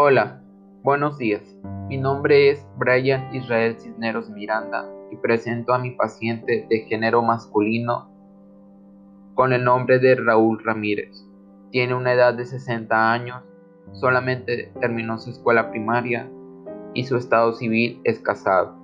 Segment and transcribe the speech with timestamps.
[0.00, 0.42] Hola,
[0.84, 1.42] buenos días.
[1.88, 8.08] Mi nombre es Brian Israel Cisneros Miranda y presento a mi paciente de género masculino
[9.34, 11.26] con el nombre de Raúl Ramírez.
[11.72, 13.42] Tiene una edad de 60 años,
[13.92, 16.30] solamente terminó su escuela primaria
[16.94, 18.76] y su estado civil es casado.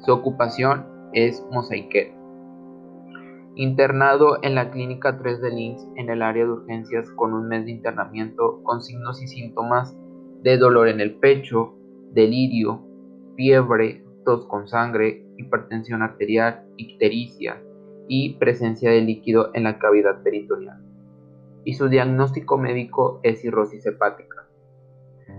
[0.00, 2.17] Su ocupación es mosaiquero.
[3.60, 7.64] Internado en la clínica 3 de Linz en el área de urgencias con un mes
[7.64, 9.98] de internamiento con signos y síntomas
[10.44, 11.74] de dolor en el pecho,
[12.12, 12.86] delirio,
[13.34, 17.60] fiebre, tos con sangre, hipertensión arterial, ictericia
[18.06, 20.80] y presencia de líquido en la cavidad peritoneal.
[21.64, 24.46] Y su diagnóstico médico es cirrosis hepática.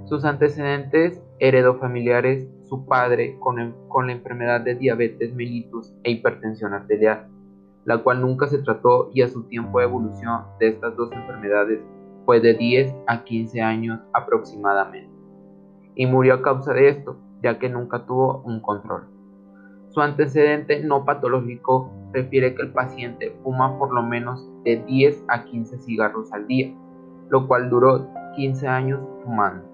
[0.03, 7.29] Sus antecedentes heredofamiliares, su padre con, con la enfermedad de diabetes mellitus e hipertensión arterial,
[7.89, 11.79] la cual nunca se trató y a su tiempo de evolución de estas dos enfermedades
[12.23, 15.11] fue de 10 a 15 años aproximadamente,
[15.95, 19.07] y murió a causa de esto, ya que nunca tuvo un control.
[19.87, 25.45] Su antecedente no patológico refiere que el paciente fuma por lo menos de 10 a
[25.45, 26.71] 15 cigarros al día,
[27.29, 29.65] lo cual duró 15 años fumando.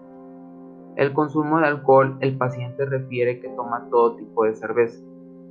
[0.96, 5.04] El consumo de alcohol, el paciente refiere que toma todo tipo de cerveza,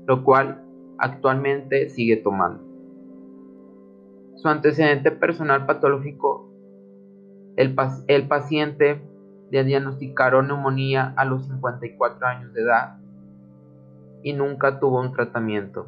[0.07, 0.65] lo cual
[0.99, 2.63] actualmente sigue tomando.
[4.37, 6.55] Su antecedente personal patológico
[7.57, 9.01] el, paciente
[9.51, 12.99] le diagnosticaron neumonía a los 54 años de edad
[14.23, 15.87] y nunca tuvo un tratamiento.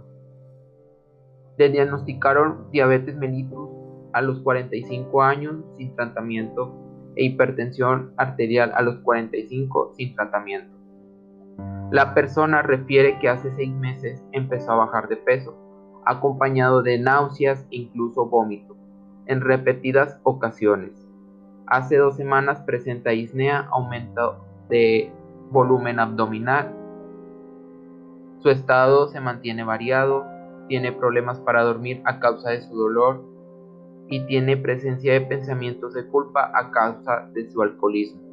[1.59, 3.69] Le diagnosticaron diabetes mellitus
[4.13, 6.75] a los 45 años sin tratamiento
[7.17, 10.76] e hipertensión arterial a los 45 sin tratamiento.
[11.97, 15.57] La persona refiere que hace seis meses empezó a bajar de peso,
[16.05, 18.77] acompañado de náuseas e incluso vómito,
[19.25, 20.93] en repetidas ocasiones.
[21.67, 25.11] Hace dos semanas presenta isnea, aumento de
[25.51, 26.77] volumen abdominal.
[28.41, 30.27] Su estado se mantiene variado,
[30.69, 33.25] tiene problemas para dormir a causa de su dolor
[34.09, 38.26] y tiene presencia de pensamientos de culpa a causa de su alcoholismo.